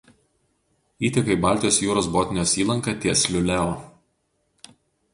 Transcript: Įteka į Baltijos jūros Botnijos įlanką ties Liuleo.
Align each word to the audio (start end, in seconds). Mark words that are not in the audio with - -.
Įteka 1.09 1.35
į 1.35 1.37
Baltijos 1.43 1.79
jūros 1.85 2.09
Botnijos 2.17 2.57
įlanką 2.65 2.97
ties 3.07 3.29
Liuleo. 3.37 3.71